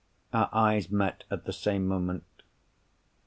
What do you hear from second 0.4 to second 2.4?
eyes met at the same moment.